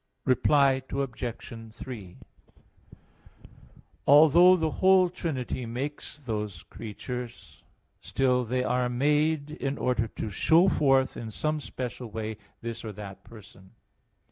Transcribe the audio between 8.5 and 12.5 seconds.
are made in order to show forth in some special way